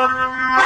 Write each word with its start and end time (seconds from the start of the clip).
Oh, 0.00 0.57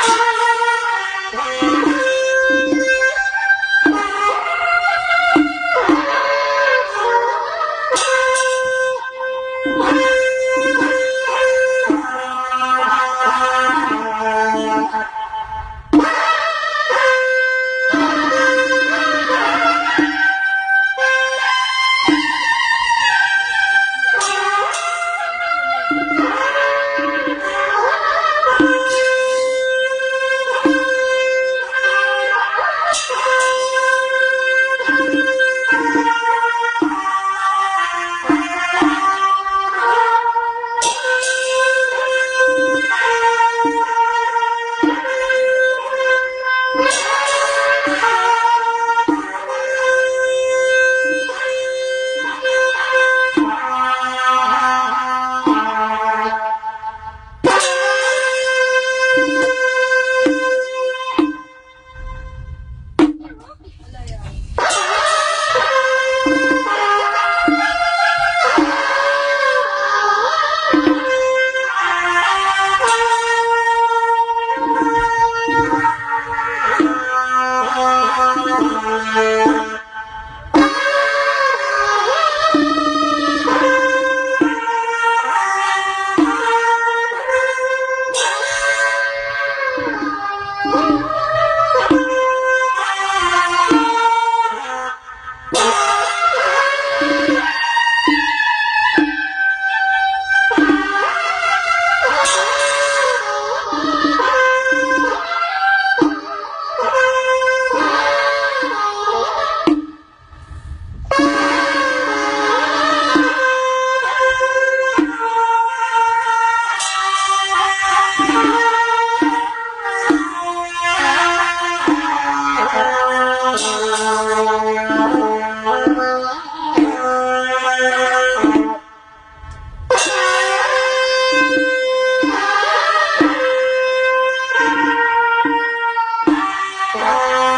Música 136.94 137.51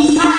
Ah! 0.00 0.37